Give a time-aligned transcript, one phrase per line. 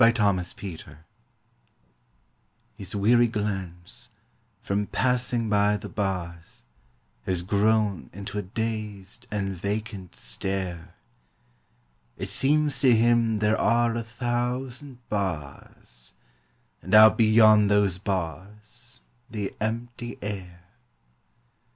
[0.01, 1.05] THE PANTHER
[2.73, 4.09] His weary glance,
[4.59, 6.63] from passing by the bars,
[7.27, 10.95] Has grown into a dazed and vacant stare;
[12.17, 16.15] It seems to him there are a thousand bars
[16.81, 20.63] And out beyond those bars the empty air.